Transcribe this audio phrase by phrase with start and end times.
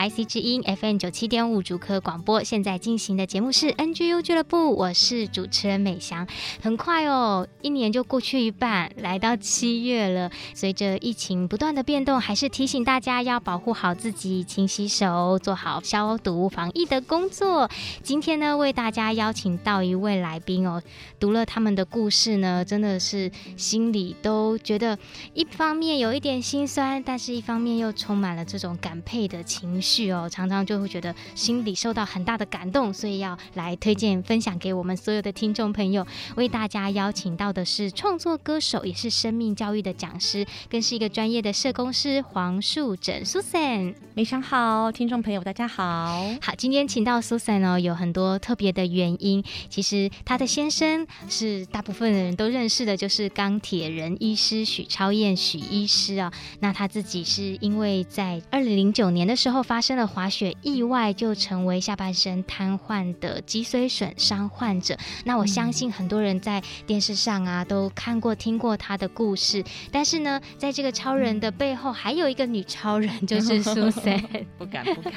[0.00, 6.26] IC 之音 FM 九七点五主科广播，现在进行的节目是 NGU 俱乐部，我是主持人美翔。
[6.62, 10.30] 很快哦，一年就过去一半，来到七月了。
[10.54, 17.70] 随着疫情不断的变动，还是提醒大家要保护好自己，勤洗手，做好消毒防疫的工作。
[18.02, 20.82] 今天呢，为大家邀请到一位来宾哦，
[21.18, 24.98] 读了他们的故事呢，真的是心里都觉得
[25.34, 29.20] 一方面有一点心酸，但是一方面又充满了这种感佩。
[29.30, 36.06] 的情绪哦，常常就会觉得心里受到很大的感动，所以要来推荐分享给我们所有的听众朋友。
[36.36, 43.94] 为大家邀请到的是创作歌手，也是生命教育的讲师，更是一个专业的社工师黄树枕 Susan。
[44.14, 46.28] 没想好，听众朋友大家好。
[46.40, 49.42] 好，今天请到 Susan 哦，有很多特别的原因。
[49.68, 64.96] 其实她的先生是大部分的人都认识的，就是钢铁人医师许超燕许医师啊、那他自己是因为在二零零九年的时候发生了滑雪意外，就成为下半身瘫痪的脊髓损伤患者。
[65.24, 69.64] 那我相信很多人在电视上啊都看过、听过他的故事。
[69.90, 74.20] 但是呢，在这个超人的背后，还有一个女超人，就是 Susan。
[74.58, 75.12] 不敢不敢。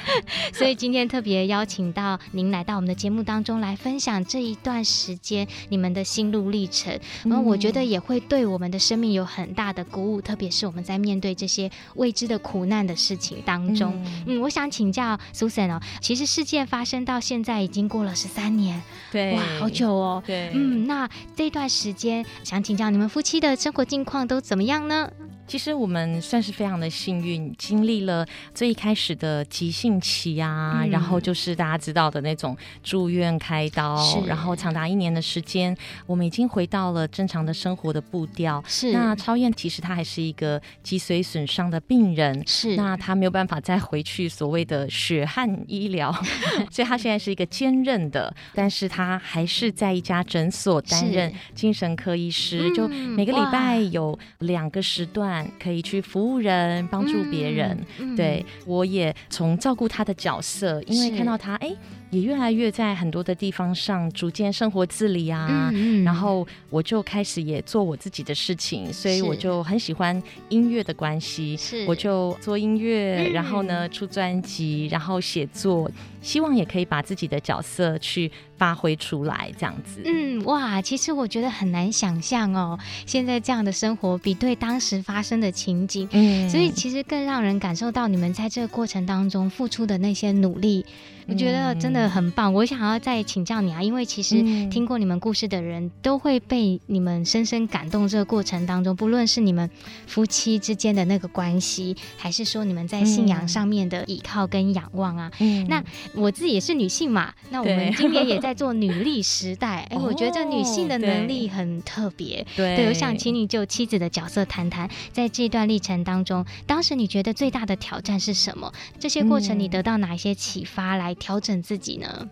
[0.52, 6.98] 所以今天特别邀请到您来到我们的节目当中来分享这一段时间你们的心路历程。
[7.24, 14.02] 然后我觉得也会对我们的生命有很大的鼓舞，特别是我们在面对这些未知的苦难的事情当中。
[14.26, 20.22] 嗯，我想请教 Susan 哦，其实事件发生到现在已经过了十三年，对，哇，好久哦。
[20.24, 25.10] 对，嗯，那这段时间想请教你们夫妻的生活近况都怎么样呢？
[25.46, 38.62] 其实我们算是非常的幸运，经历了最一开始的急性期啊，嗯、然后就是大家知道的那种住院开刀，然后长达一年的时间，我们已经回到了正常的生活的步调。
[38.66, 46.10] 是，那超燕其实她还是一个脊髓损伤的病人，是，那她没有办法再回去所谓的血汗医疗，
[46.72, 55.33] 所以她现在是一个兼任的，但是她还是在一家诊所担任精神科医师，就每个礼拜有两个时段。
[55.62, 57.78] 可以去服务人，帮助别人。
[58.16, 61.74] 对，我也从照顾他的角色，因为看到他，哎。
[62.14, 71.84] 也越来越在很多的地方上逐渐生活自理啊，嗯嗯、然后我就开始也做我自己的事情，所以我就很喜欢音乐的关系，是。
[71.86, 75.90] 我就做音乐，然后呢出专辑，然后写作，
[76.22, 80.00] 希望也可以把自己的角色去发挥出来，这样子。
[80.04, 90.86] 嗯，哇，其实我觉得很难想象哦，现在这样的生活比对当时发生的情景，嗯，所以其实更让人感受到你们在这个过程当中付出的那些努力。
[91.26, 98.06] 我觉得真的很棒，我想要再请教你啊，因为其实听过你们故事的人都会被你们深深感动。
[98.06, 99.68] 这个过程当中，不论是你们
[100.06, 105.82] 夫妻之间的那个关系，还是说你们在信仰上面的依靠跟仰望啊，嗯，那
[106.14, 112.46] 我自己也是女性嘛，那我们今年也 在做女力时代，哎，我觉得这女性的能力很特别。
[112.54, 118.70] 对，对，我想请你就妻子的角色谈谈，在这段历程当中，当时你觉得最大的挑战是什么？
[119.00, 122.28] 这些过程你得到哪一些启发调整自己呢？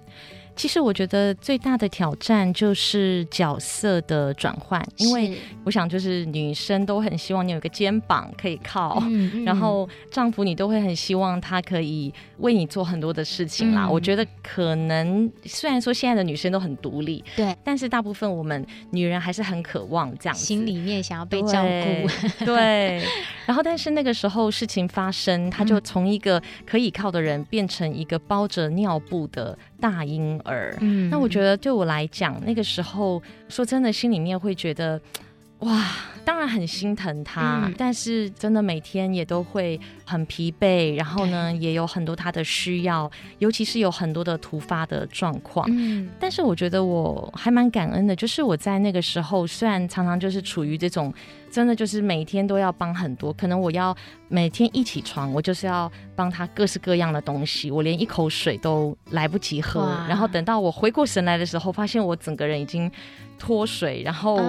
[0.55, 13.87] 其实我觉得最大的挑战就是角色的转换，因为我想就是女生都很希望你有一个肩膀可以靠，嗯嗯、然后丈夫你都会很希望他可以为你做很多的事情啦。
[13.87, 22.45] 嗯、我觉得可能虽然说现在的女生都很独立，对，但是大部分我们女人还是很渴望这样子，心里面想要被照顾。
[22.45, 23.05] 对， 对，
[23.47, 35.01] 然后但是那个时候事情发生，他就从一个可以靠的人变成一个包着尿布的大婴儿，嗯，那我觉得对我来讲，那个时候说真的，心里面会觉得
[35.63, 35.85] 哇，
[36.25, 45.67] 当然很心疼他，嗯、但是真的每天也都会很疲惫，然后呢，也有很多他的需要，尤其是有很多的突发的状况。
[45.71, 51.13] 嗯，但是我觉得我还蛮感恩的，就是我在那个时候，虽然常常就是处于这种。
[51.53, 53.95] 真的就是每天都要帮很多，可能我要
[54.29, 62.91] 每天一起床，我就是要帮他各式各样的东西，我连一口水都来不及喝，然后等到我回过神来的时候，发现我整个人已经
[63.39, 64.41] 脱水，然后。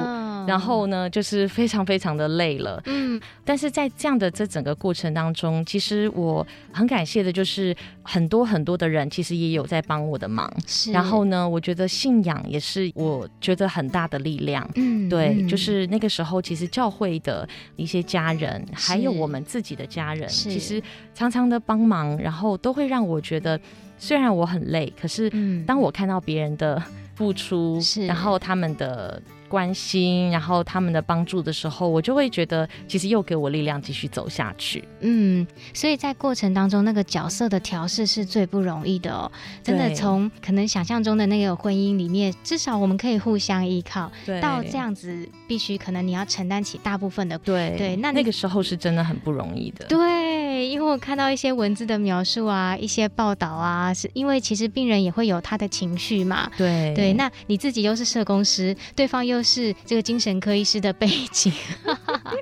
[0.43, 0.49] Oh.
[0.49, 2.81] 然后呢，就是非常非常的累了。
[2.85, 10.51] 嗯，但是在这样的这整个过程当中，其实我很感谢的就是很多很多的人，其实也有在帮我的忙。
[10.67, 10.91] 是。
[10.91, 14.69] 然后呢，我觉得信仰也是我觉得很大的力量。
[14.75, 20.81] 嗯，对，就是那个时候，其实教会的一些家人，还有我们自己的家人，其实
[21.15, 23.59] 常常的帮忙，然后都会让我觉得，
[23.97, 25.31] 虽然我很累，可是
[25.65, 26.81] 当我看到别人的
[27.15, 29.21] 付出，是，然后他们的。
[29.53, 34.83] 关心，然后他们的帮助的时候，我就会觉得，其实又给我力量继续走下去。
[35.01, 35.45] 嗯，
[35.75, 39.31] 所以在过程当中，那个角色的调试是最不容易的哦。
[39.63, 47.37] 真的，从可能想象中的那个婚姻里面，至少我们可以互相依靠，对，到这样子，必须可能你要承担起大部分的。
[47.37, 49.85] 对对，那那个时候是真的很不容易的。
[49.85, 56.49] 对，因为我看到一些文字的描述啊，一些报道啊，是因为其实病人也会有他的情绪嘛。
[56.57, 59.42] 对对，那你自己又是社工师，对方又。
[59.43, 61.51] 是这个精神科医师的背景，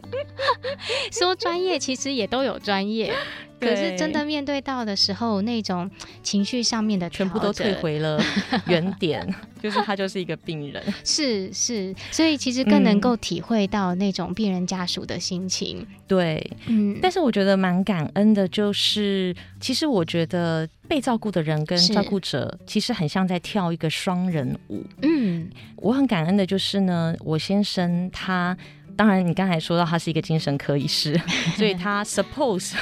[1.11, 3.13] 说专业其实也都有专业，
[3.61, 5.89] 可是真的面对到的时候，那种
[6.21, 8.19] 情绪上面的全部都退回了
[8.67, 15.77] 原点，就是他就是一个病人，是是，所以其实更能够体会到那种病人家属的心情。
[15.79, 20.67] 嗯、对，嗯，但是我觉得蛮感恩的，就是其实我觉得。
[20.91, 24.85] 被照顾的人跟照顾者其实很像在跳一个双人舞。
[25.01, 28.57] 嗯，我很感恩的就是呢，我先生他，
[29.01, 31.19] 当然你刚才说到他是一个精神科医师，
[31.57, 32.75] 所以他 suppose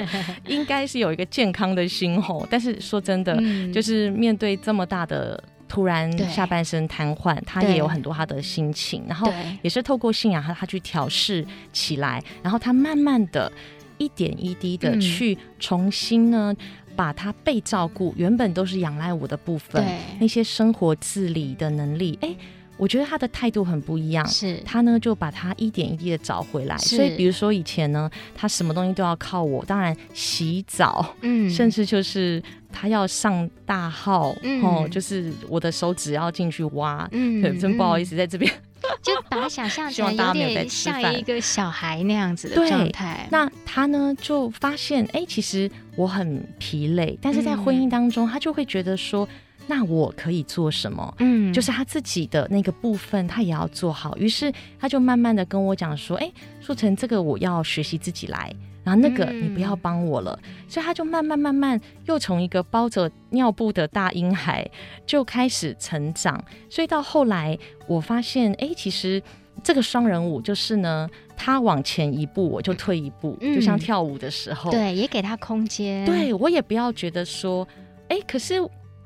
[0.48, 2.48] 应该是有一个健康的心吼。
[2.50, 5.38] 但是说真的，嗯、就是面对这么大的
[5.68, 9.30] 突然下半身瘫痪，他也有很多他的心情，然后
[9.60, 13.52] 也是透过信仰他他去调试起来，然后他慢慢的
[13.98, 16.56] 一点一滴的去重新呢。
[16.96, 19.84] 把他被照顾，原本都是仰赖我的部分，
[20.18, 22.34] 那些生活自理的能力，哎，
[22.76, 24.26] 我觉得他的态度很不一样。
[24.26, 26.76] 是，他呢就把他一点一滴的找回来。
[26.78, 32.42] 所以，比如说以前呢，他什么东西都要靠我，当然洗澡，嗯，甚至就是
[32.72, 38.50] 他要上大号，嗯、哦，就是我的手指要进去挖，嗯，对，真不好意思在这边。
[39.02, 43.26] 就把他想象成 有点像一个小孩那样子的状态。
[43.30, 49.28] 那他呢，就发现，哎、欸，其实我很疲累，但是在婚姻当中，他就会觉得说，
[49.66, 51.14] 那我可以做什么？
[51.18, 54.16] 嗯，就是他自己的那个部分，他也要做好。
[54.16, 58.54] 于是他就慢慢的跟我讲说，哎、欸，书成这个我要学习自己来。
[58.84, 64.64] 然后那个你不要帮我了，嗯，所以他就慢慢慢慢又从一个包着尿布的大婴孩
[65.04, 66.40] 就开始成长，
[66.70, 67.58] 所以到后来
[67.88, 69.20] 我发现，哎，其实
[69.64, 77.66] 这个双人舞就是呢，他往前一步我就退一步，嗯，就像跳舞的时候，对，也给他空间，对，我也不要觉得说，
[78.06, 78.54] 哎，可是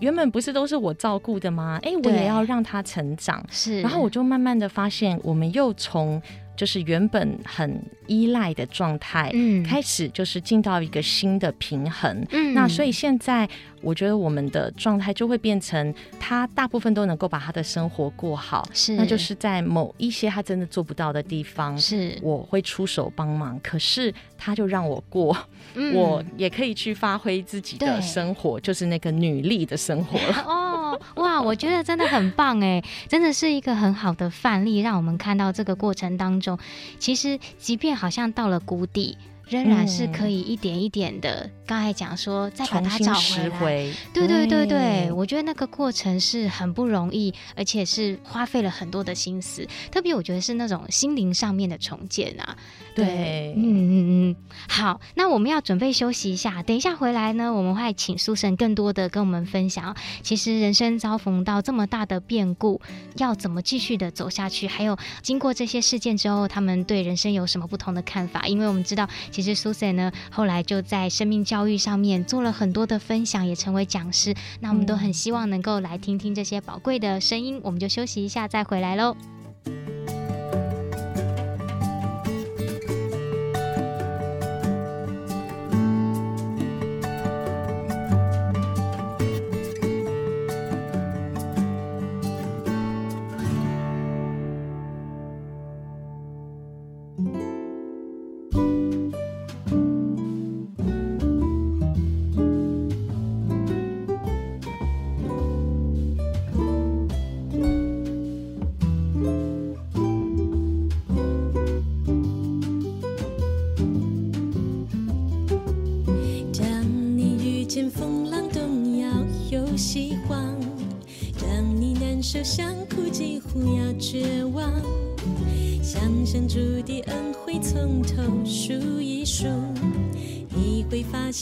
[0.00, 1.78] 原本不是都是我照顾的吗？
[1.82, 6.20] 哎，我也要让他成长，是，然后我就慢慢的发现，我们又从。
[6.60, 13.48] 就是原本很依赖的状态，嗯，开始就是进到一个新的平衡，嗯，那所以现在
[13.80, 25.34] 我觉得我们的状态就会变成，他大部分都能够把他的生活过好，是，那就是在某一些他真的做不到的地方，是，我会出手帮忙，可是他就让我过，
[25.72, 30.44] 嗯，我也可以去发挥自己的生活，就是那个女力的生活了。
[30.46, 30.69] 哦，
[31.16, 36.58] 哇，我觉得真的很棒哎，真的是一个很好的范例，让我们看到这个过程当中。
[36.98, 39.16] 其实，即便好像到了谷底，
[39.50, 41.50] 仍然是可以一点一点的。
[41.66, 43.50] 刚、嗯、才讲说，再把它找回来。
[43.58, 49.66] 回对对对对，对，我觉得那个过程是很不容易，而且是花费了很多的心思。
[49.90, 52.56] 特别我觉得是那种心灵上面的重建啊。
[52.94, 54.36] 对，对嗯嗯嗯。
[54.68, 59.96] 好，那我们要准备休息一下，等一下回来呢，我们会请 Susan 更多的跟我们分享。
[60.22, 62.80] 其实人生遭逢到这么大的变故，
[63.16, 64.68] 要怎么继续的走下去？
[64.68, 68.46] 还有经过这些事件之后，他们对人生有什么不同的看法？
[68.46, 74.34] 因为我们知道，其实 Susan 呢后来就在生命教育上面做了很多的分享，也成为讲师。
[74.60, 77.60] 那我们都很希望能够来听听这些宝贵的声音。
[77.62, 79.16] 我们就休息一下，再回来喽。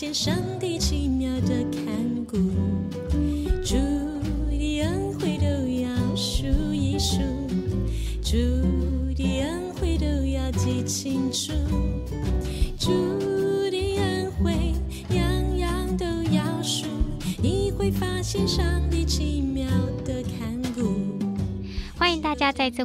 [0.01, 1.61] 见上帝奇妙的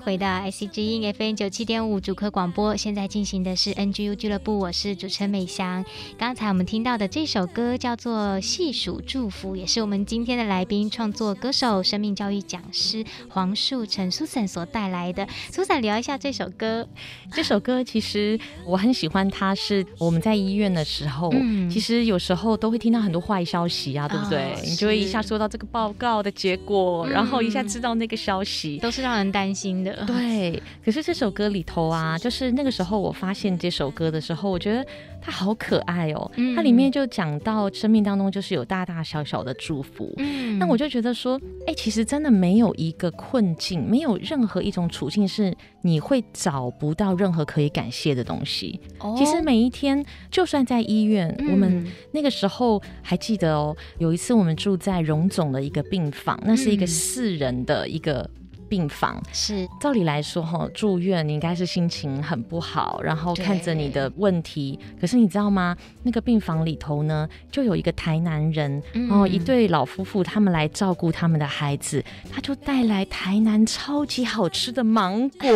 [0.04, 5.86] 回到 IC 之音 FM 九七点五主科广播，现在进行的是 NGU 俱乐部，我是主持人美香。
[6.18, 15.26] 刚才我们听到的这首歌叫做《细数祝福》，也是我们今天的来宾创作歌手、生命教育讲师黄树成 Susan 所带来的。
[15.50, 16.86] Susan 聊一下这首歌。
[17.32, 24.52] 这首歌其实我很喜欢，它是我们在医院的时候，嗯、其实有时候都会听到很多坏消息啊，对不对？
[24.54, 29.04] 哦、你就会一下收到这个报告的结果，嗯、然后一下知道那个消息，都是。
[29.04, 30.62] 让人担心的，对。
[30.84, 34.86] 可是这首歌里头啊，就是那个时候我发现这首歌的时候，我觉得
[35.22, 36.32] 它好可爱哦。
[36.36, 40.14] 嗯、它里面就讲到生命当中就是有大大小小的祝福。
[40.18, 48.80] 嗯，那我就觉得说，哎、欸，其实真的没有一个困境，没有任何一种处境是你会找不到任何可以感谢的东西。
[49.00, 58.30] 哦，其实每一天，就算在医院，嗯、我们那个时候还记得哦，有一次我们住在荣总的一个病房，那是一个四人的一个。
[58.74, 64.80] 病房是，照理来说哈，住院你应该是心情很不好，然后看着你的问题。
[65.00, 65.78] 可是你知道吗？
[66.02, 72.04] 那个病房里头呢，就有一个台南人，然后、嗯、一对老夫妇，他们来照顾他们的孩子，
[72.34, 75.48] 他就带来台南超级好吃的芒果，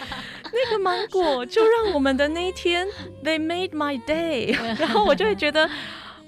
[0.50, 2.86] 那个芒果就让我们的那一天
[3.22, 5.68] ，They made my day， 然后我就会觉得。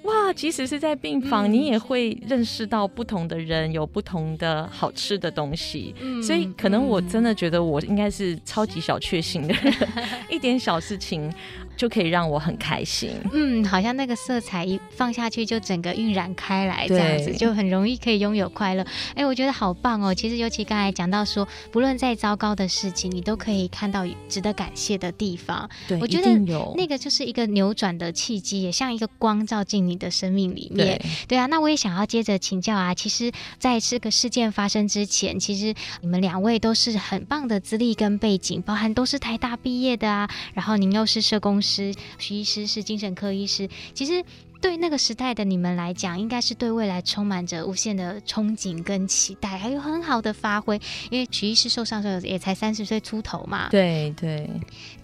[0.09, 5.95] 哇，即使是在病房，嗯、你也会认识到不同的人，有不同的好吃的东西。
[6.01, 9.75] 嗯、所以，可能我真的觉得我应该是超级小确幸的人，
[10.31, 11.33] 一点小事情。
[11.79, 18.85] 就可以让我很开心，嗯，好像那个色彩一放下去，就整个晕染开来，这样子就很容易可以拥有快乐。
[19.15, 20.13] 哎，我觉得好棒哦！
[20.13, 25.71] 其实尤其刚才讲到说，不论再糟糕的事情，你都可以看到值得感谢的地方。
[25.87, 26.37] 对，我觉得
[26.75, 30.99] 那个就是一个扭转的契机，也像一个光照进你的生命里面。
[30.99, 33.31] 对，对啊，那我也想要接着请教啊，其实
[33.61, 41.63] 在这个事件发生之前，其实你们两位都是很棒的资历跟背景，包含都是台大毕业的啊，然后您又是社工。
[41.69, 44.25] 师徐医师是精神科医师，其实
[44.61, 50.81] 对那个时代的你们来讲，应该是对未来充满着无限的憧憬跟期待，还有很好的发挥。
[51.11, 54.51] 因为徐医师受伤的时候也才三十岁出头嘛，对对。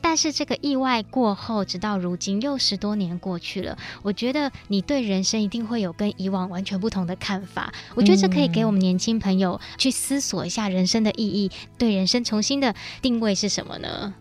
[0.00, 7.72] 但是这个意外过后，直到如今又十多年过去了，我觉得你对人生一定会有跟以往完全不同的看法。
[7.94, 14.12] 我觉得这可以给我们年轻朋友去思索一下人生的意义，对人生重新的定位是什么呢？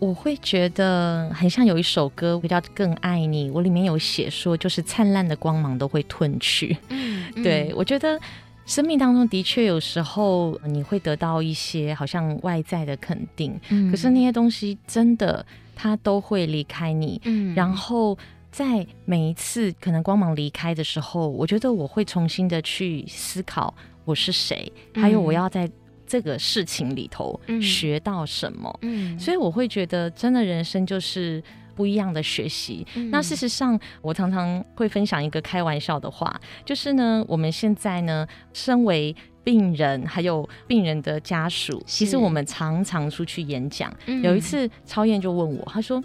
[0.00, 6.76] 我会觉得很像有一首歌叫《更爱你》，我里面有写说，就是灿烂的光芒都会褪去。
[6.88, 8.18] 嗯，对，我觉得
[8.64, 15.44] 生命当中的确有时候你会得到一些好像外在的肯定，嗯，可是那些东西真的
[15.76, 17.20] 它都会离开你。
[17.24, 18.16] 嗯，然后
[18.50, 23.74] 在每一次可能光芒离开的时候，我觉得我会重新的去思考
[24.06, 25.70] 我是谁，还有我要在。
[26.10, 28.76] 这个事情里头学到什么？
[28.82, 31.40] 嗯，所以我会觉得，真的人生就是
[31.76, 32.84] 不一样的学习。
[32.96, 39.14] 嗯，那事实上，我常常会分享一个开玩笑的话，就是呢，我们现在呢，身为
[39.44, 43.94] 病人，还有病人的家属，其实我们常常出去演讲。
[44.06, 46.02] 嗯，有一次，超燕就问我，他说：“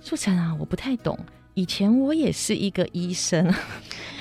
[0.00, 1.18] 树成啊，我不太懂。”
[1.54, 3.52] 以前我也是一个医生，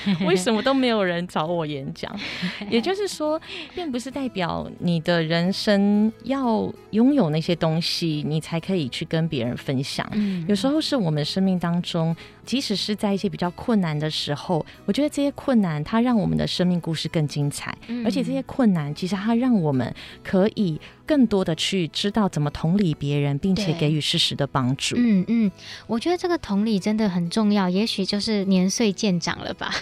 [0.25, 2.13] 为什么都没有人找我演讲？
[2.69, 3.39] 也就是说，
[3.73, 10.07] 并不是代表你的人生要拥有那些东西，你才可以去跟别人分享。
[10.13, 20.79] 嗯，有时候是我们生命当中，即使是在一些比较困难的时候，我觉得这些困难它让我们的生命故事更精彩，而且这些困难其实它让我们可以。
[21.07, 24.97] 更多的去知道怎么同理别人，并且给予适时的帮助。
[24.99, 25.49] 嗯嗯，
[25.87, 27.69] 我觉得这个同理真的很重要。
[27.69, 29.73] 也许就是年岁渐长了吧，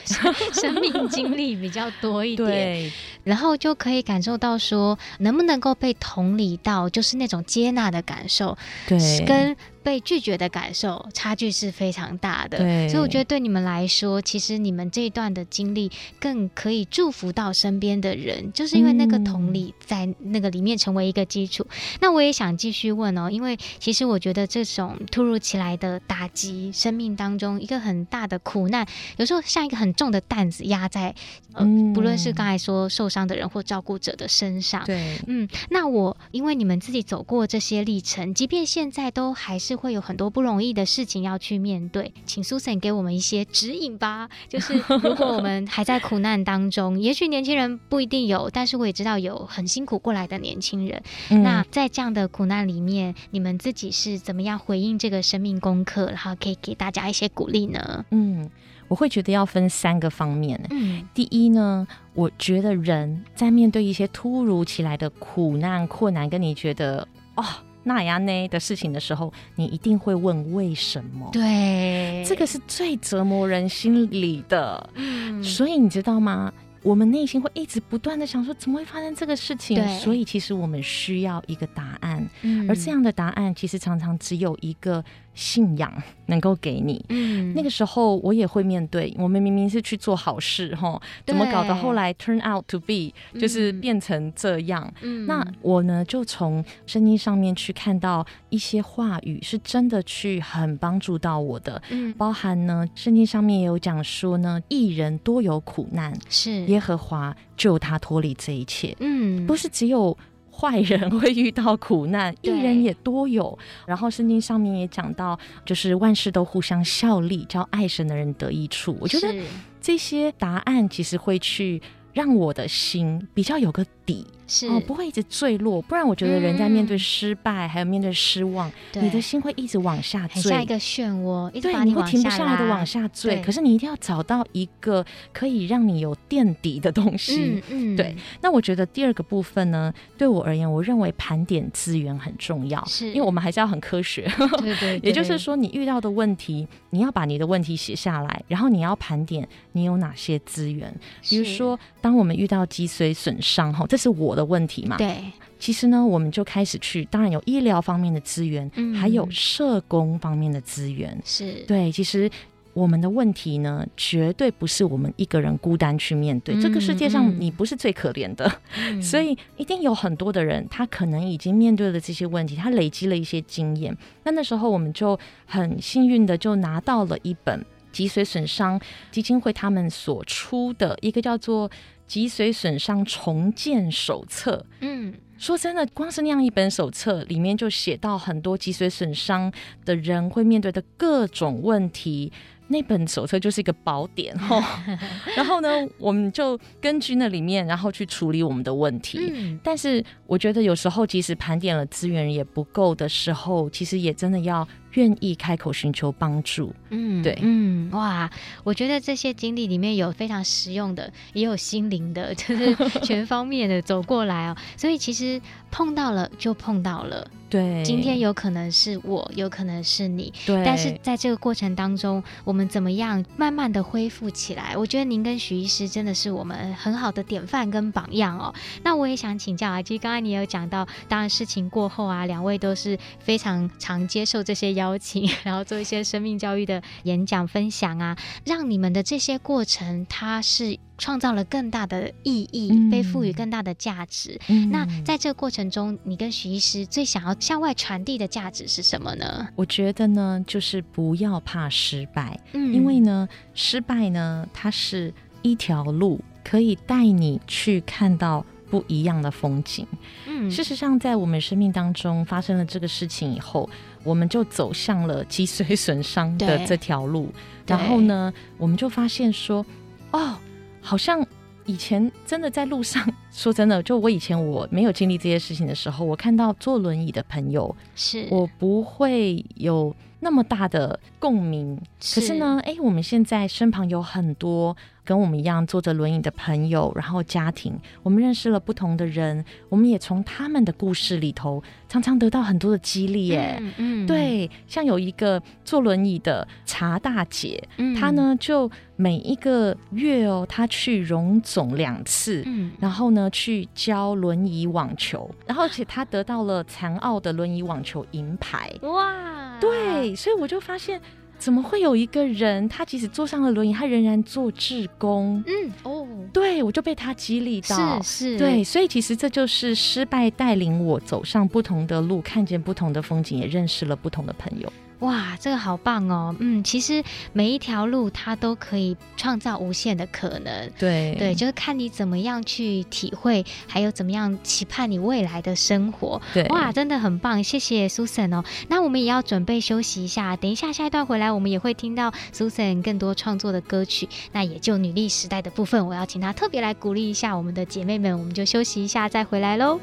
[0.54, 2.94] 生命经历比较多一点，
[3.26, 9.58] 然后就可以感受到说，能不能够被同理到，就是那种接纳的感受，对，跟。
[9.86, 12.58] 被拒绝的感受差距是非常大的。
[12.58, 21.64] 对，所以我觉得对你们来说，其实你们这一段的经历更可以祝福到身边的人，就是因为那个同理在那个里面成为一个基础。
[21.70, 31.14] 嗯、那我也想继续问哦，因为其实我觉得这种突如其来的打击，生命当中一个很大的苦难，有时候像一个很重的担子压在，
[31.56, 34.86] 呃，嗯、不论是刚才说受伤的人或照顾者的身上。
[34.86, 44.30] 对，嗯，那我因为你们自己走过这些历程，即便现在都还是会有很多不容易的事情要去面对，请 Susan 给我们一些指引吧。
[44.50, 51.02] 就是如果我们还在苦难当中，也许年轻人不一定有，但是我也知道有很辛苦过来的年轻人。
[51.30, 58.06] 嗯、那在这样的苦难里面，你们自己是怎么样回应这个生命功课，然后可以给大家一些鼓励呢？
[58.12, 58.50] 嗯，
[58.88, 60.60] 我会觉得要分三个方面。
[60.70, 67.44] 嗯，第一呢，我觉得人在面对一些突如其来的苦难、困难，跟你觉得哦。
[67.88, 71.30] 那呀呢的事情的时候，你一定会问为什么？
[71.32, 74.90] 对，这个是最折磨人心里的。
[74.96, 76.52] 嗯，所以你知道吗？
[76.82, 79.78] 我们内心会一直不断的想说，怎么会发生这个事情？
[79.78, 82.28] 对，所以其实我们需要一个答案。
[82.42, 85.04] 嗯，而这样的答案其实常常只有一个。
[85.36, 85.94] 信仰
[86.28, 94.92] 能够给你，嗯，那个时候我也会面对，我们明明是去做好事，哈，怎么搞到后来 turn out to be 就是变成这样？
[95.02, 106.66] 嗯，那我呢就从圣经上面去看到一些话语，是真的去很帮助到我的，嗯，包含呢圣经上面也有讲说呢，艺人多有苦难，是。
[106.66, 110.18] 耶和华救他脱离这一切，嗯，不是只有。
[110.58, 113.58] 坏人会遇到苦难， 艺人也多有。
[113.86, 118.98] 然后圣经上面也讲到，就是万事都互相效力，叫爱神的人得益处。
[119.02, 119.36] 我觉得
[119.82, 121.82] 这些答案其实会去
[122.16, 124.26] 让我的心比较有个底。
[124.48, 133.42] 是哦，不会一直坠落，不然我觉得人在面对失败，嗯、还有面对失望，你的心会一直往下坠，像一个漩涡，一直对，你会停不下来的往下坠。
[133.42, 135.04] 可是你一定要找到一个
[135.34, 137.64] 可以让你有垫底的东西。
[137.72, 138.16] 嗯，嗯对。
[138.42, 144.32] 那我觉得第二个部分呢，对我而言，我认为盘点资源很重要，是因为我们还是要很科学。
[144.60, 145.00] 对，对 对。
[145.02, 150.94] 也就是说，你遇到的问题，你要把你的问题写下来，然后你要盘点你有哪些资源。
[151.28, 154.96] 比如说，当我们遇到脊髓损伤，哈，这是我的问题嘛？
[154.96, 155.18] 对。
[155.58, 161.20] 其实呢，我们就开始去，当然有医疗方面的资源，嗯、还有社工方面的资源。
[161.26, 162.30] 是对，其实
[162.74, 166.54] 我们的问题呢，绝对不是我们一个人孤单去面对。
[166.54, 173.98] 嗯、这个世界上，你不是最可怜的，嗯、 所以一定有很多的人，他可能已经面对了这些问题，他累积了一些经验。
[174.26, 181.68] 那那时候，我们就很幸运的就拿到了一本脊髓损伤基金会他们所出的一个叫做。
[182.08, 189.52] 脊髓损伤重建手册，嗯，说真的，光是那样一本手册，里面就写到很多脊髓损伤
[189.84, 192.32] 的人会面对的各种问题。
[192.68, 194.84] 那本手册就是一个宝典哈，
[195.38, 199.20] 然后呢，我们就根据那里面，然后去处理我们的问题。
[199.22, 204.68] 嗯，但是我觉得有时候，即使盘点了资源也不够的时候，其实也真的要。
[204.96, 208.30] 愿意开口寻求帮助，嗯，对，嗯，哇，
[208.64, 214.58] 我觉得这些经历里面有非常实用的，也有心灵的， 就是全方面的走过来哦。
[214.76, 220.64] 所以其实碰到了就碰到了，对，今天有可能是我，有可能是你，对。
[220.66, 224.78] 但是在这个过程当中，我们怎么样慢慢的恢复起来？
[224.78, 228.54] 我觉得您跟许医师真的是我们很好的典范跟榜样哦。
[228.84, 234.85] 那我也想请教啊，其实刚才你有讲到，当然事情过后啊，两位都是非常常接受这些邀。
[234.86, 244.40] 邀请， 然后做一些生命教育的演讲分享啊，让你们的这些过程，它是创造了更大的意义，嗯、被赋予更大的价值。
[244.48, 249.48] 嗯、那在这个过程中，你跟徐医师最想要向外传递的价值是什么呢？
[249.56, 259.88] 我觉得呢，就是不要怕失败，嗯，因为呢，失败呢，它是一条路，可以带你去看到不一样的风景。
[260.28, 263.70] 嗯，事实上，在我们生命当中发生了这个事情以后。
[264.04, 267.28] 我们就走向了脊髓损伤的这条路，
[267.66, 269.66] 然后呢，我们就发现说，
[270.12, 270.38] 哦，
[270.80, 271.26] 好像
[271.66, 281.76] 以前真的在路上， 说真的，就我以前我没有经历这些事情的时候，我看到坐轮椅的朋友，是我不会有那么大的共鸣。
[282.14, 293.58] 可是呢，哎，我们现在身旁有很多跟我们一样坐着轮椅的朋友，然后家庭，我们认识了不同的人，我们也从他们的故事里头常常得到很多的激励耶。
[293.62, 308.72] 嗯，嗯对，像有一个坐轮椅的茶大姐，嗯、她呢就每一个月哦，她去荣总两次，嗯、然后呢去教轮椅网球，然后而且她得到了残奥的轮椅网球银牌。
[308.82, 311.00] 哇，对，所以我就发现。
[311.38, 315.44] 怎么会有一个人，他即使坐上了轮椅，他仍然做志工？
[315.46, 324.72] 嗯，哦，对，我就被他激励到，是是，对，所以其实这就是失败带领我走上不同的路，看见不同的风景，也认识了不同的朋友。
[325.06, 326.36] 哇，这个好棒哦！
[326.40, 330.72] 嗯，其实每一条路它都可以创造无限的可能。
[330.80, 336.20] 对对，就是看你怎么样去体会，还有怎么样期盼你未来的生活。
[336.34, 338.44] 对，哇，真的很棒，谢谢 Susan 哦。
[338.68, 344.10] 那我们也要准备休息一下，等一下下一段回来，我们也会听到 Susan 更多创作的歌曲。
[344.32, 348.18] 那也就女力时代的部分，我要请她特别来鼓励一下我们的姐妹们。
[348.18, 349.80] 我们就休息一下，再回来喽。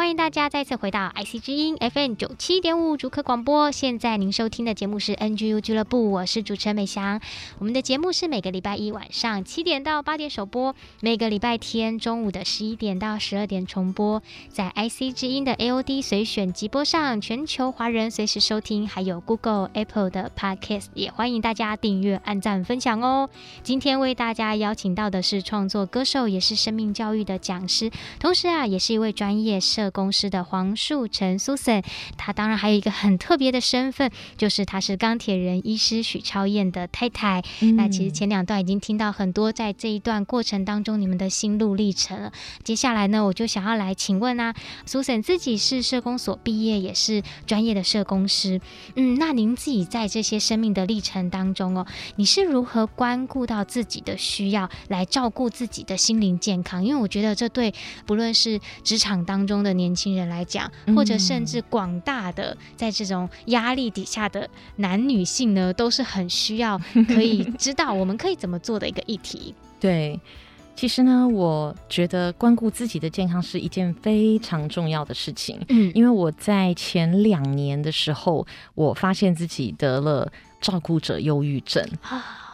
[0.00, 3.70] 欢迎大家再次回到 IC 之音 FM 九七点五竹科广播。
[3.70, 7.20] 现在您收听的节目是 NGU 俱乐部，我是主持人美翔。
[7.58, 14.22] 我们的节目是每个礼拜一晚上七点到八点首播，每个礼拜天中午的十一点到十二点重播。
[14.48, 23.28] 在 IC 之音的 AOD 随选即播上，全球华人随时收听，还有 Google、Apple 的 Podcast，也欢迎大家订阅、按赞、分享哦。
[23.62, 29.89] 今天为大家邀请到的是创作歌手，也是生命教育的讲师，同时啊，也是一位专业社。
[29.90, 31.82] 公司的黄树成 Susan，
[32.16, 37.42] 他当然还有一个很特别的身份，就是他是钢铁人医师许超燕的太太。
[37.60, 42.32] 嗯、那其实前两段已经听到很多在这一段过程当中你们的心路历程了。
[42.62, 44.54] 接下来呢，我就想要来请问啊
[44.86, 48.60] ，Susan 自己是社工所毕业，也是专业的社工师。
[48.96, 56.84] 嗯，那您自己在这些生命的历程当中哦，你是如何关顾到自己的需要，来照顾自己的心灵健康？
[56.84, 57.72] 因为我觉得这对
[58.06, 69.54] 不论是职场当中的年轻人来讲，或者甚至广大的在这种压力底下的男女性呢，都是很需要 可以知道我们可以怎么做的一个议题。
[69.80, 70.20] 对，
[70.76, 75.58] 其实呢，我觉得关顾自己的健康是一件非常重要的事情。
[75.68, 81.82] 嗯，因为我在前两年的时候，我发现自己得了照顾者忧郁症。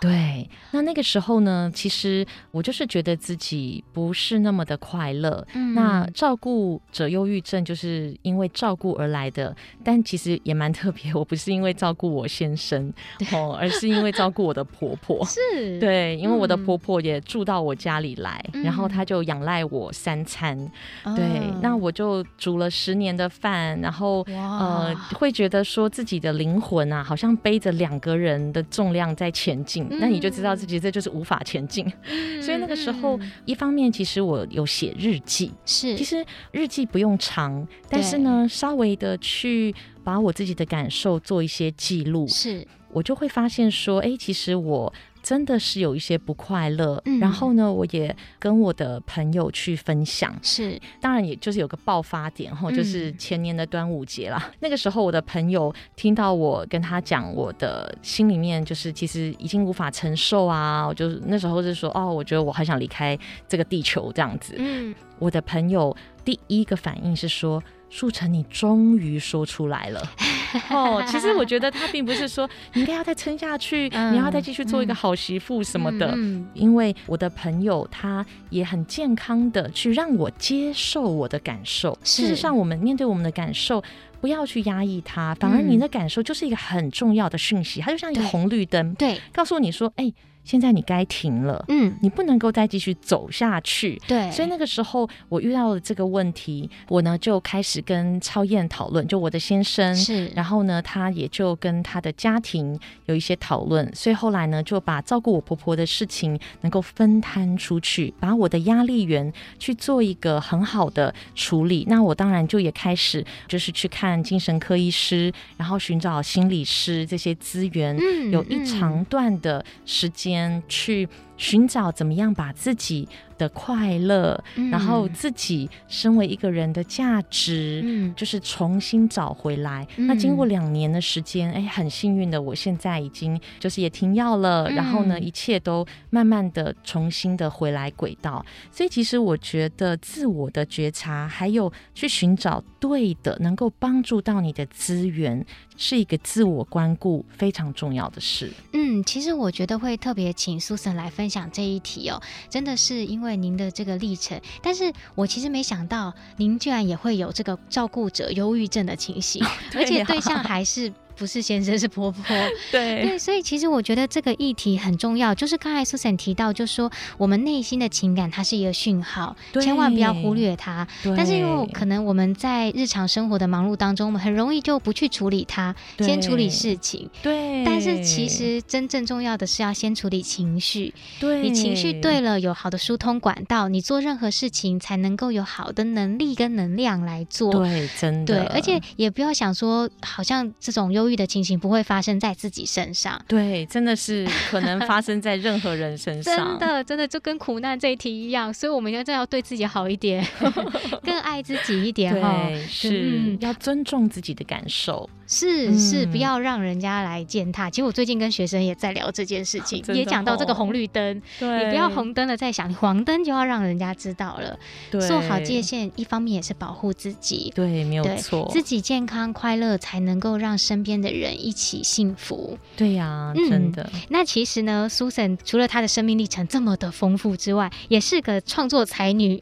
[0.01, 5.47] 对，那那个时候呢，其实我就是觉得自己不是那么的快乐。
[5.55, 11.15] 嗯，那照顾者忧郁症就是因为照顾而来的，但其实也蛮特别。
[11.15, 12.93] 我不是因为照顾我先生
[13.33, 15.25] 哦，而是因为照顾我的婆婆。
[15.25, 20.57] 是，对，因为我的婆婆也住到我家里来，嗯、然后她就仰赖我三餐。
[21.05, 21.25] 嗯、对，
[21.63, 29.87] 那我就煮了十年的饭，然后呃，会觉得说自己的灵魂啊，好像背着两个人的重量在前进。
[29.99, 44.93] 那你就知道自己这就是无法前进，嗯、 所以那个时候，一方面其实我有写日记，是，其实日记不用长，但是呢，稍微的去把我自己的感受做一些记录，是，我就会发现说，哎，其实我。
[45.27, 54.41] 真的是有一些不快乐，嗯、然后呢，我也跟我的朋友去分享，是，当然也就是有个爆发点哈，就是前年的端午节啦。
[54.47, 64.55] 嗯、 那个时候，我的朋友听到我跟他讲，我的心里面就是其实已经无法承受啊，我就那时候是说，哦，我觉得我很想离开这个地球这样子。
[64.57, 67.61] 嗯，我的朋友第一个反应是说。
[67.89, 70.03] 树成，你终于说出来了
[70.71, 71.05] 哦！
[71.07, 76.17] 其实我觉得他并不是说你应该要再撑下去，嗯、你要再继续做一个好媳妇什么的。
[76.55, 81.97] 因为我的朋友他也很健康的去让我接受我的感受。
[82.03, 83.83] 事实上，我们面对我们的感受，
[84.21, 90.13] 不要去压抑它，反而你的感受就是一个很重要的讯息，它就像一个红绿灯，对，告诉你说，哎。
[90.47, 94.01] 现在你该停了，嗯，你不能够再继续走下去。
[94.07, 111.85] 对，所以那个时候我遇到了这个问题，我呢就开始跟超燕讨论，就我的先生是，然后呢，他也就跟他的家庭有一些讨论，所以后来呢就把照顾我婆婆的事情能够分摊出去，把我的压力源去做一个很好的处理。
[111.89, 120.36] 那我当然就也开始就是去看精神科医师，然后寻找心理师这些资源，嗯，有一长段的时间
[120.69, 129.87] 去寻找怎么样把自己的快乐，嗯、然后自己身为一个人的价值，嗯，就是重新找回来。
[129.97, 138.45] 嗯、那经过两年的时间，哎，很幸运的，我现在已经就是也停药了，嗯、然后呢，一切都慢慢的重新的回来轨道。
[138.71, 145.45] 所以其实我觉得自我的觉察，还有去寻找对的能够帮助到你的资源，
[145.77, 148.53] 是一个自我关顾非常重要的事。
[148.73, 159.43] 嗯，其实我觉得会特别请 Susan 来分享这一题哦，真的是因为您的这个历程，但是我其实没想到您居然也会有这个照顾者忧郁症的情形，
[159.75, 160.93] 而且对象还是。
[161.17, 162.23] 不是先生，是婆婆。
[162.71, 165.35] 对对，所以其实我觉得这个议题很重要。
[165.35, 170.87] 就是刚才 Susan 提到，就是说我们内心的情感，它是一个讯号，千万不要忽略它。
[171.17, 177.09] 但是因为可能我们在日常生活的忙碌当中，我们很容易就不去处理它，先处理事情。
[177.23, 177.65] 对。
[177.65, 180.93] 但是其实真正重要的是要先处理情绪。
[181.19, 181.43] 对。
[181.43, 187.53] 你情绪对了，有好的疏通管道，你做任何事情才能够有好的能力跟能量来做。
[187.53, 188.45] 对，真的。
[188.45, 191.17] 对，而且也不要想说，好像这种忧。
[191.17, 200.23] 的情形不会发生在自己身上，对，真的是 可能发生在任何人身上，真的，真的就跟苦难这一题一样，所以我们要真要对自己好一点，
[201.03, 207.69] 更爱自己一点哈，是、嗯、要尊重自己的感受，是是，不要让人家来践踏。
[207.69, 214.59] 其实我最近跟学生也在聊这件事情，也讲到这个红绿灯，你不要红灯了再想，你黄灯就要让人家知道了，
[214.91, 222.59] 做好界限，一方面也是保护自己，对，没有错，自己健康快乐才能够让身边的人一起幸福。
[222.77, 224.01] 对呀、啊，真的、嗯。
[224.11, 229.41] 那其实呢，Susan 除了她的生命历程这么的丰富之外，也是个创作才女。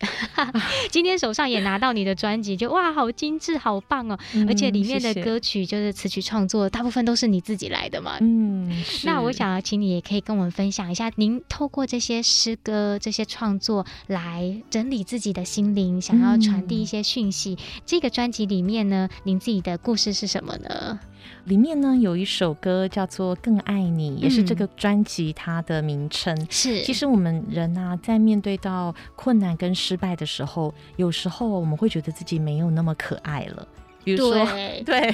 [0.90, 4.18] 今天手上也拿到你的专辑，就哇，好精致，好棒哦！
[4.34, 8.18] 嗯、而且里面的歌曲就是词曲创作，大部分都是你自己来的嘛。
[8.20, 8.70] 嗯，
[9.04, 17.54] 那我想要请你也可以跟我们分享一下，您透过这些诗歌、这些创作来整理自己的心灵，想要传递一些讯息。
[17.54, 20.98] 嗯、这个专辑里面呢，您自己的故事是什么呢？
[21.44, 26.34] 里面呢有一首歌叫做《更爱你》，也是这个专辑它的名称。
[26.50, 33.66] 是，其实我们人啊，在面对到困难跟失败的时候，有时候我们会觉得自己没有那么可爱了。
[34.04, 35.10] 比如说对，对，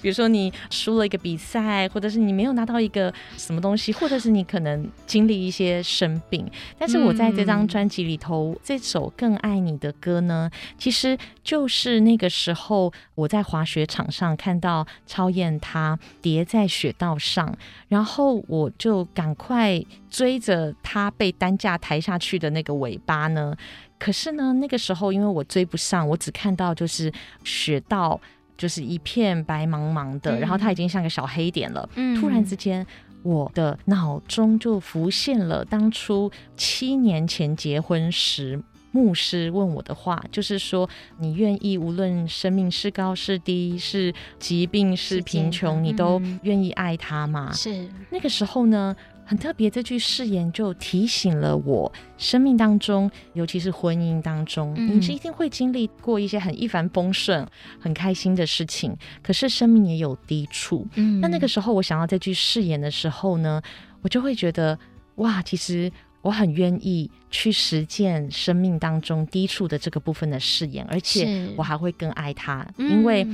[0.00, 6.50] 比如说你输了一个比赛，或者是你没有拿到一个什么东西，或者是你可能经历一些生病。
[6.78, 17.54] 但是我在这张专辑里头，嗯、这首《更爱你》的歌呢，其实就是那个时候我在滑雪场上看到超燕她跌在雪道上，
[17.88, 23.54] 然后我就赶快追着她被担架抬下去的那个尾巴呢。
[24.00, 27.12] 可是呢，那个时候因为我追不上，我只看到就是
[27.44, 28.18] 雪道，
[28.56, 31.86] 就是一片白茫茫的，嗯、然后它已经像个小黑点了。
[31.96, 32.84] 嗯，突然之间，
[33.22, 38.58] 我的脑中就浮现了当初七年前结婚时
[38.90, 40.88] 牧师问我的话，就是说
[41.20, 48.96] ：“你愿意无论生命是高是低，是疾病是贫穷，你都愿意爱他吗？”是那个时候呢。
[49.30, 57.46] 很特别，这句誓言就提醒了我，生命当中，尤其是婚姻当中，嗯、你是一定会经历过一些很一帆风顺、
[57.78, 58.92] 很开心的事情。
[59.22, 60.84] 可是生命也有低处。
[60.96, 63.62] 嗯，那那个时候我想要这句誓言的时候呢，
[64.02, 64.76] 我就会觉得，
[65.14, 65.88] 哇，其实
[66.22, 73.24] 我很愿意去实践生命当中低处的这个部分的誓言，而且我还会更爱他，因为。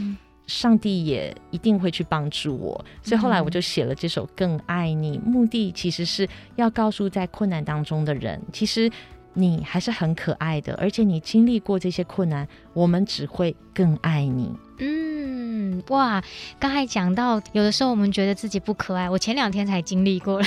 [0.47, 8.91] 上帝也一定会去帮助我，所以后来我就写了这首《更爱你》，目的其实是要告诉在困难当中的人，其实
[9.35, 14.53] 你还是很可爱的，而且你经历过这些困难，我们只会更爱你。
[14.79, 16.23] 嗯，哇，
[16.59, 20.47] 刚才讲到有的时候我们觉得自己不可爱，我前两天才经历过了。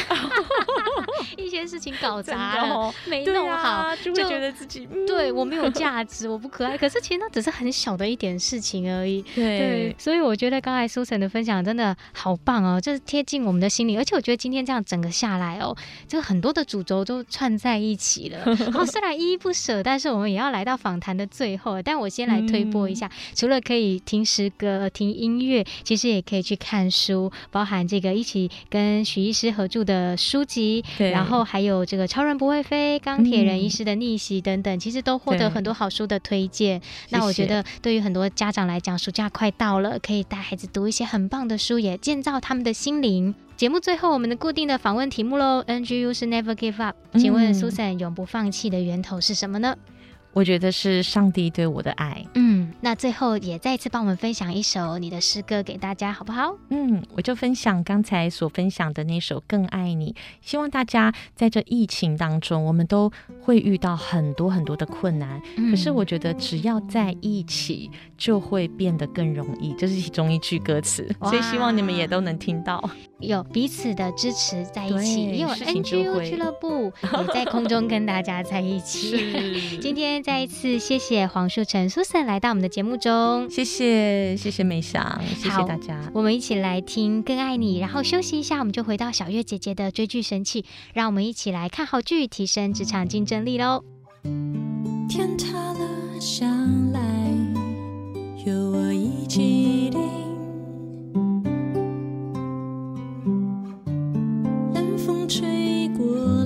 [1.39, 6.77] 一些事情搞砸了，哦、没弄好，啊，就会觉得自己就对我没有价值，我不可爱。
[6.77, 9.21] 可是其实那只是很小的一点事情而已。
[9.35, 13.97] 对，对，所以我觉得刚才 Susan 的分享真的好棒哦，就是贴近我们的心里。
[13.97, 15.75] 而且我觉得今天这样整个下来哦，
[16.07, 18.43] 就很多的主轴都串在一起了。
[18.45, 21.81] 然 后虽然依依不舍，但是我们也要来到访谈的最后。
[21.81, 31.28] 但我先来推播一下，嗯、 除了可以听诗歌、听音乐，其实也可以去看书，包含这个一起跟许医师合著的书籍，对然后。
[31.29, 36.81] 后还有这个《超人不会飞》、《钢铁人医师的逆袭》等等，嗯、其实都获得很多好书的推荐。
[37.09, 43.33] 那我觉得，对于很多家长来讲，暑假快到了，可以带孩子读一些很棒的书，也建造他们的心灵。
[43.55, 49.75] 节目最后，我们的固定的访问题目喽：NGU 是 Never Give Up，请问 Susan 永不放弃的源头是什么呢？
[50.33, 52.23] 我觉得是上帝对我的爱。
[52.35, 56.55] 嗯，那最后也再一次帮我们分享一首你的诗歌给大家，好不好？
[56.69, 60.13] 嗯，我就分享刚才所分享的那首《更爱你》。
[60.41, 63.11] 希望大家在这疫情当中，我们都
[63.41, 69.73] 会遇到很多很多的困难，嗯、可是我觉得只要在一起，就会变得更容易。
[69.73, 72.87] 这是其中一句歌词，所以希望你们也都能听到，
[73.19, 79.79] 有彼此的支持在一起，也有 NGO 俱乐部也在空中跟大家在一起。
[79.81, 80.18] 今天。
[80.21, 85.99] 再一次谢谢黄树成 Susan 来到我们的节目中，谢谢谢谢美翔，谢谢大家。
[86.13, 93.83] 我们一起来听《更爱你》，然后休息一下，我们就回到小月姐姐的追剧神器，让我们一起来看好剧，提升职场竞争力喽。
[95.07, 96.45] 天塌了下
[96.93, 96.99] 来，
[98.45, 99.99] 有我一起顶。
[104.73, 106.38] 冷风吹过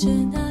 [0.00, 0.49] 着那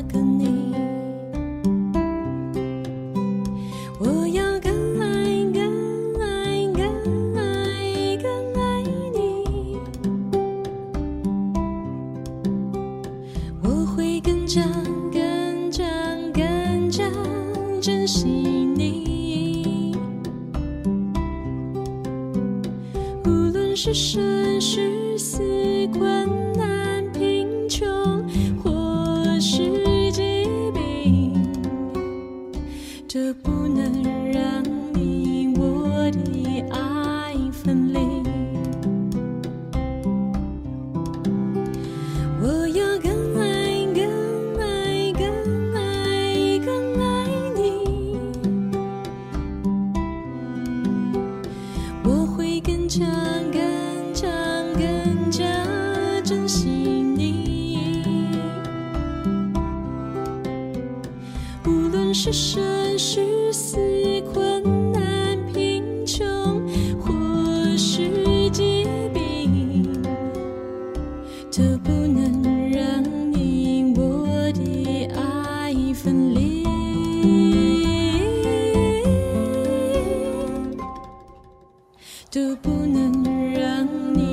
[82.49, 84.28] 我不能让你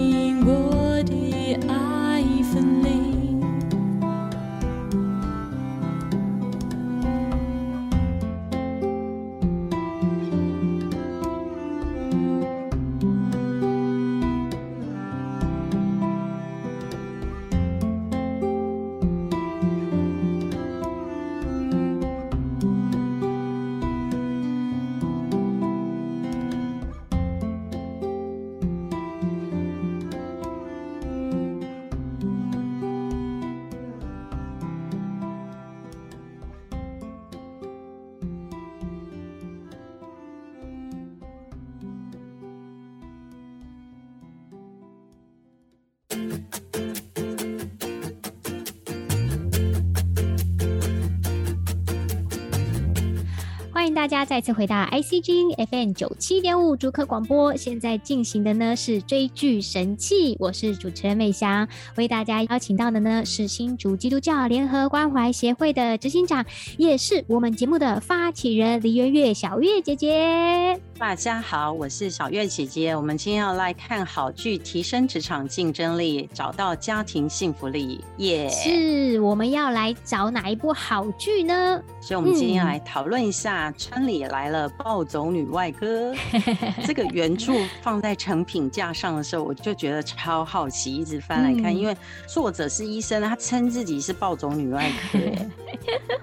[54.06, 57.56] 大家再次回到 IC g f n 九七点五竹科广播。
[57.56, 66.46] 现在进行的呢是追剧神器，我是主持人美翔，为大家邀请到的呢是新竹基督教联合关怀协会的执行长，
[66.78, 70.80] 也是我们节目的发起人李月月小月姐姐。
[70.98, 72.96] 大家好，我是小月姐姐。
[72.96, 78.02] 我们今天要来看好剧，提升职场竞争力，找到家庭幸福力。
[78.16, 79.12] 耶、yeah！
[79.12, 81.82] 是我们要来找哪一部好剧呢？
[82.00, 86.14] 所以，我们今天要来讨论一下《村里来了暴走女外科》
[86.86, 91.94] 这个原著放在成品架上的时候，我就觉得超好奇，一直翻来看，嗯、因为
[92.26, 95.18] 作者是医生，他称自己是暴走女外科。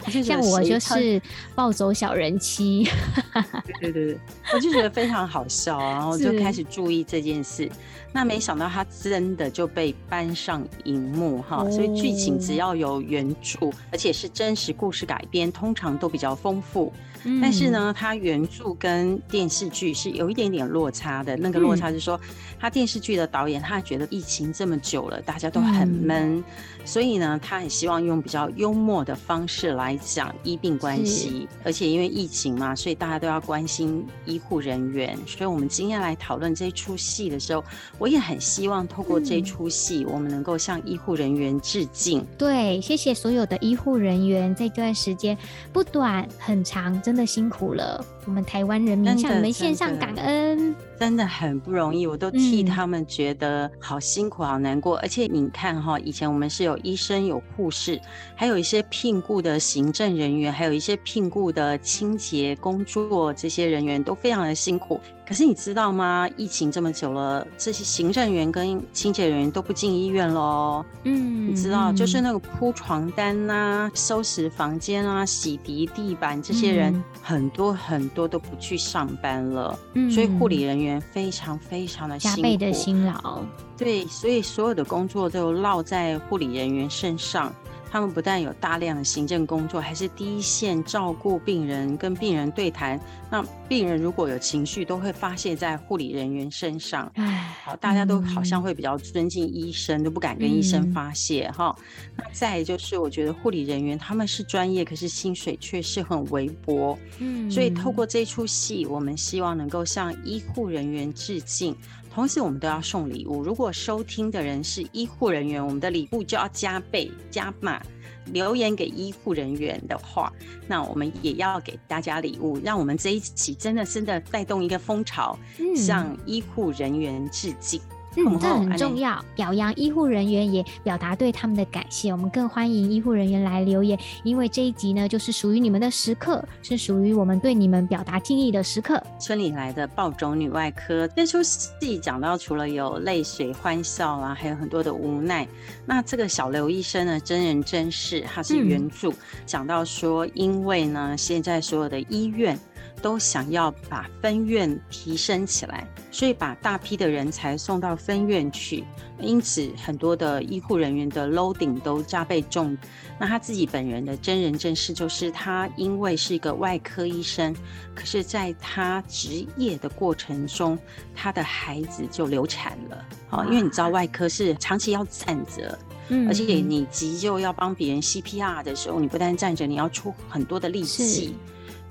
[0.24, 1.22] 像我就是
[1.56, 2.90] 暴走小人妻。
[3.80, 4.20] 对对对，
[4.54, 7.70] 我就觉得非常好笑，然后就开始注意这件事。
[8.14, 16.94] 那没想到他真的就被搬上荧幕哈，所以剧情只要有原著，而且是真实故事改编，通常都比较丰富。
[17.42, 21.38] 但是呢，它原著跟电视剧是有一点点落差的。
[21.38, 22.20] 那个落差是说，
[22.60, 26.44] 他电视剧的导演他觉得疫情这么久了，大家都很闷，
[26.86, 31.48] 所以呢，他很希望用比较幽默的方式来讲医病关系。
[31.64, 35.18] 而且因为疫情嘛，所以大家都要关心医护人员。
[35.26, 37.64] 所以我们今天来讨论这出戏的时候，
[37.98, 42.26] 我也很希望透过这出戏，我们能够向医护人员致敬。
[42.38, 45.38] 对，谢谢所有的医护人员，这段时间
[45.72, 50.76] 不短很长，真的辛苦了，我们台湾人民向你们献上感恩。
[51.00, 54.96] 真的很不容易，我都替他们觉得好辛苦、好难过。
[54.98, 58.00] 嗯、而且你看哈，以前我们是有医生、有护士，
[58.36, 65.02] 还有一些聘雇的行政人员，还有一些聘雇的清洁工作，这些人员都非常的辛苦。
[65.34, 66.30] 可是你知道吗？
[66.38, 70.86] 疫情这么久了，这些行政员跟清洁人员都不进医院喽。
[71.06, 79.80] 嗯，你知道，就是那个铺床单呐、啊、收拾房间啊、洗涤地板，这些人、嗯、很多很多都不去上班了。
[79.96, 81.02] 嗯，所以护理人员。
[81.12, 83.42] 非常非常的辛苦，加倍的辛劳，
[83.76, 87.52] 对，所以所有的工作都落在护理人员身上。
[87.94, 93.00] 他们不但有大量的行政工作，还是第一线照顾病人，跟病人对谈。
[93.30, 97.12] 那病人如果有情绪，都会发泄在护理人员身上。
[97.14, 102.14] 唉，好，大家都好像会比较尊敬医生，嗯、都不敢跟医生发泄哈、嗯。
[102.18, 106.98] 那再就是，我觉得护理人员他们是专业，可是薪水却是很微薄。
[107.20, 111.78] 嗯，所以透过这出戏，我们希望能够向医护人员致敬。
[112.14, 113.42] 同时，我们都要送礼物。
[113.42, 117.82] 如果收听的人是医护人员，我们的礼物就要加倍加码。
[118.28, 120.32] 留言给医护人员的话，
[120.66, 125.38] 那我们也要给大家礼物，让我们这一期真的真的带动一个风潮，
[125.76, 127.82] 向医护人员致敬。
[128.16, 132.12] 嗯，这很重要，表扬医护人员，也表达对他们的感谢。
[132.12, 139.02] 我们更欢迎医护人员来留言，因为这一集呢，就是属于你们的时刻，是属于我们对你们表达敬意的时刻。
[139.20, 145.48] 村里来的暴走女外科，这出戏讲到除了有泪水欢笑啊，还有很多的无奈。
[145.86, 149.12] 那这个小刘医生呢，真人真事，他是原著，
[149.46, 152.60] 讲、嗯、到说，因为呢，现在所有的医院。
[153.04, 158.86] 都想要把分院提升起来，所以把大批的人才送到分院去，
[159.20, 162.76] 因此很多的医护人员的 loading 都加倍重。
[163.20, 167.54] 那他自己本人的真人真事就是，他因为是一个外科医生，
[167.94, 170.80] 可是在他职业的过程中，
[171.14, 173.06] 他的孩子就流产了。
[173.32, 175.78] 哦，因为你知道外科是长期要站着，
[176.08, 181.36] 嗯，而且你急救要帮别人 CPR 的时候，你不但站着，你要出很多的力气。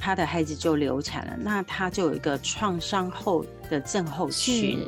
[0.05, 4.85] 他的孩子就流产了，那他就有一个创伤后的症候群。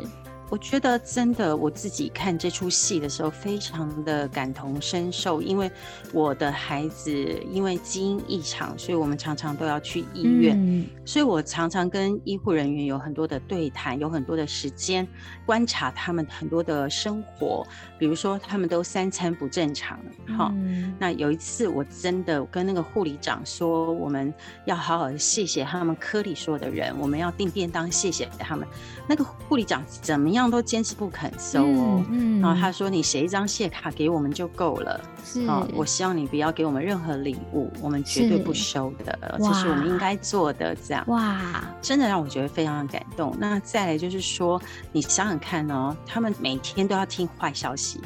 [0.51, 5.68] 我觉得真的，我自己看这出戏的时候，非常的感同身受，因为
[6.12, 7.12] 我的孩子
[7.51, 15.07] 因为基因异常，所以我们常常都要去医院，嗯、所以我常常跟医护人员有很多的对谈，有很多的时间
[15.45, 17.66] 观察他们很多的生活，
[17.99, 19.99] 比如说他们都三餐不正常，
[20.38, 24.32] 哈、嗯，那有一次我真的跟那个护理长说，我们
[24.66, 28.68] 要好好的谢谢他们科里所有的人，我们要订便当谢谢他们。
[29.09, 35.47] 那个护理长怎么样都坚持不肯收哦，嗯，嗯，然后他说，你写一张谢卡给我们就够了，是。
[35.47, 41.05] 啊，我希望你不要给我们任何礼物，我们绝对不收的，这是我们应该做的，这样。
[41.09, 43.35] 哇，真的让我觉得非常的感动。
[43.39, 44.61] 那再来就是说，
[44.93, 48.01] 你想想看哦，他们每天都要听坏消息，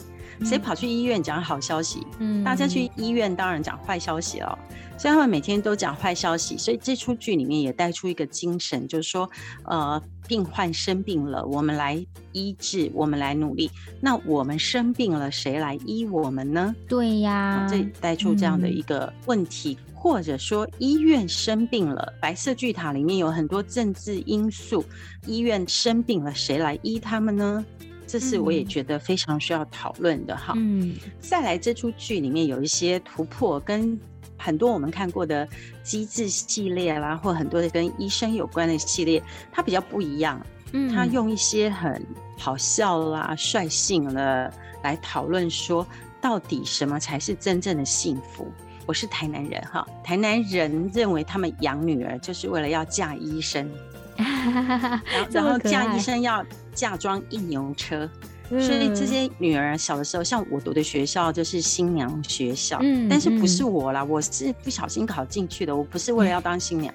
[0.44, 2.06] 谁跑去医院讲好消息？
[2.18, 4.58] 嗯，大家去医院当然讲坏消息了。
[5.00, 9.30] 所以他们每天都讲坏消息，所以这出剧里面也带出一个精神，就是说，
[9.62, 13.70] 呃，病患生病了，我们来医治，我们来努力。
[14.00, 16.74] 那我们生病了，谁来医我们呢？
[16.86, 24.84] 对呀，这带出这样的一个问题，嗯、或者说医院生病了，白色巨塔里面有很多政治因素，
[25.26, 27.64] 医院生病了，谁来医他们呢？
[28.06, 30.54] 这是我也觉得非常需要讨论的哈。
[30.56, 33.98] 嗯，再来这出剧里面有一些突破，跟
[34.38, 35.46] 很多我们看过的
[35.82, 39.22] 机制系列啦，或很多的跟医生有关的系列，
[39.52, 40.40] 它比较不一样。
[40.72, 42.02] 嗯，它用一些很
[42.38, 45.86] 好笑啦、率性了来讨论说，
[46.20, 48.50] 到底什么才是真正的幸福？
[48.86, 53.70] 我是台南人哈，台南人认为他们养女儿就是为了要嫁医生。
[55.30, 58.08] 然后嫁医生要嫁妆一牛车，
[58.48, 66.92] 所以这些女儿小的时候，像我读的学校就是新娘学校，但是不是我啦，我是不小心考进去的，我不是为了要当新娘，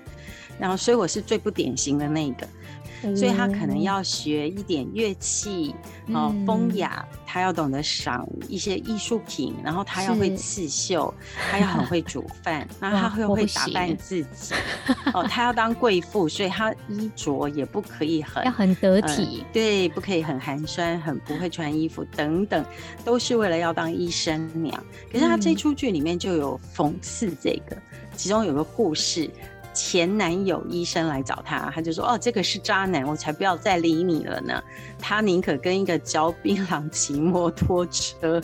[0.60, 2.48] 然后所以我是最不典型的那一个。
[3.16, 5.76] 所以他可能要学一点乐器，
[6.14, 11.14] 哦，风雅，他要懂得赏一些艺术品，然后他要会刺绣，
[11.52, 14.54] 他要很会煮饭，然后他会会打扮自己，
[15.14, 22.64] 哦，他要当贵妇，所以他衣着也不可以很要很得体，呃，对，不可以很寒酸，很不会穿衣服等等，
[23.04, 24.82] 都是为了要当医生娘。
[25.12, 27.76] 可是他这出剧里面就有讽刺这个，
[28.16, 29.30] 其中有个故事。
[29.74, 34.64] 前男友医生来找他，他就说：“哦，这个是渣男，我才不要再理你了呢。”
[35.00, 38.42] 他宁可跟一个嚼槟榔、骑摩托车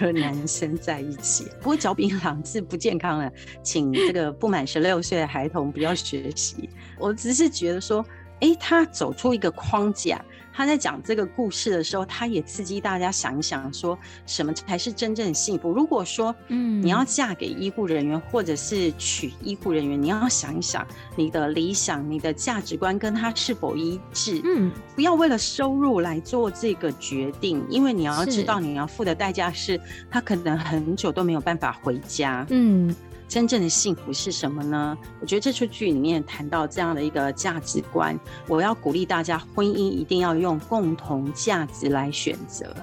[0.00, 1.50] 的男生在一起。
[1.60, 6.70] 不过嚼槟榔是不健康的，请这个不满十六岁的孩童不要学习。
[6.98, 8.04] 我只是觉得说，
[8.40, 10.24] 哎，他走出一个框架。
[10.58, 13.96] 他在讲这个故事的时候，他也刺激大家想一想，说
[14.26, 15.70] 什么才是真正的幸福？
[15.70, 20.84] 如果说，嗯，你要嫁给医护人员，或者是娶医护人员，你要想一想
[21.14, 24.40] 你的理想、你的价值观跟他是否一致。
[24.42, 29.80] 嗯，不要为了收入来做这个决定，因为你要知道你要付的代价是，
[30.10, 32.44] 他可能很久都没有办法回家。
[32.50, 32.92] 嗯。
[33.28, 34.96] 真正的幸福是什么呢？
[35.20, 38.18] 我觉得这出剧里面谈到这样的一个价值观，
[38.48, 42.74] 我要鼓励大家，婚姻一定要用共同价值来选择。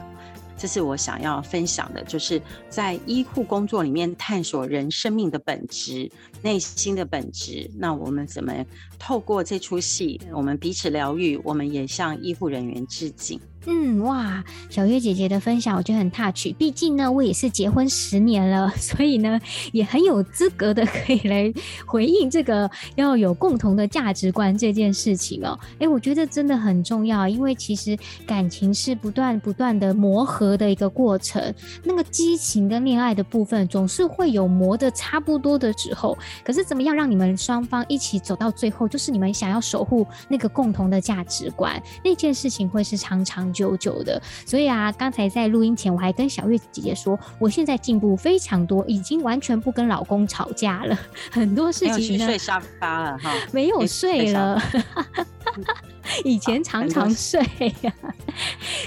[0.57, 6.09] 这是我想要分享的，就是在医护工作里面探索人生命的本质、
[6.41, 7.69] 内心的本质。
[7.75, 8.53] 那我们怎么
[8.97, 13.37] 透过这出戏，我们彼此疗愈，我们也向医护人员致敬。
[13.67, 16.53] 嗯哇，小月姐姐的分享我觉得很 touch。
[16.55, 19.39] 毕竟呢，我也是结婚十年了， 所以呢，
[19.71, 21.51] 也很有资格的可以来
[21.85, 25.57] 回应这个要有共同的价值观这件事情哦。
[25.79, 27.97] 哎，我觉得真的很重要，因为其实
[28.27, 31.53] 感情是不断不断的磨合的一个过程。
[31.83, 50.99] 那个激情跟恋爱的部分总是会有磨的差不多的时候，可是怎么样让你们双方一起走到最后，就是你们想要守护那个共同的价值观，那件事情会是长长久久的，所以啊，刚才在录音前，我还跟小月姐姐说，我现在进步非常多，已经完全不跟老公吵架了，
[51.31, 54.61] 很多事情呢，睡沙发了哈，没有睡了。
[56.23, 57.41] 以前常常睡
[57.81, 57.93] 呀，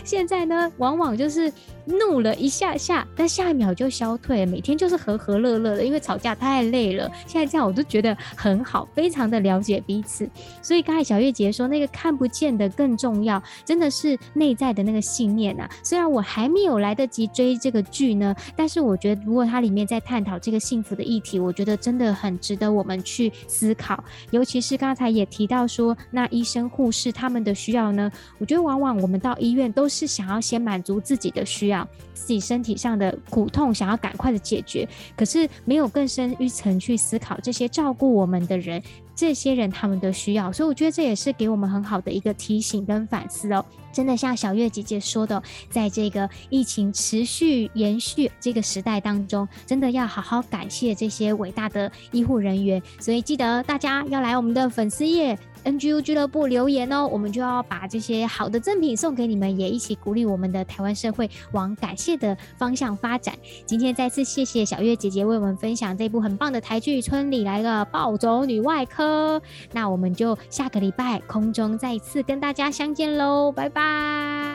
[0.05, 1.53] 现在呢，往往就是
[1.85, 4.47] 怒了一下下，但下一秒就消退。
[4.47, 7.11] 每天就是和和乐乐的，因为吵架太累了。
[7.27, 10.29] 现在这样我都觉得很好，非常的了解彼此。
[10.63, 15.69] 所以刚才小月姐说那个看不见的更重要，真的是内在的那个信念啊。
[15.83, 24.03] 虽然我还没有来得及追这个剧呢，但是我觉得如果它里面在探讨这个幸福的议题，我觉得真的很值得我们去思考。
[24.31, 27.08] 尤其是刚才也提到说，那医生护士。
[27.11, 28.11] 他们的需要呢？
[28.39, 38.83] 我觉得往往我们到医院都是想要先满足自己的需要，自己身体上的苦痛想要赶快的解决，可是没有更深一层去思考这些照顾我们的人。
[39.15, 43.65] 这些人他们的需要，所以我觉得这也是给我们很好的一个提醒跟反思哦。
[43.93, 52.81] 真的像小月姐姐说的，在这个疫情持续延续这个时代当中，真的要好好感谢这些伟大的医护人员。
[53.01, 55.37] 所以记得大家要来我们的粉丝页
[55.69, 63.35] NGO 俱乐部留言哦，我们就要把这些好的赠品送给你们，也一起鼓励我们的台湾社会往感谢的方向发展。
[63.67, 69.39] 今天再次谢谢小月姐姐为我们分享这部很棒的台剧《村里来了暴走女外科》。
[69.73, 73.83] 那我们就下个礼拜空中再一次跟大家相见喽，拜拜，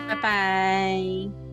[0.10, 1.53] 拜拜。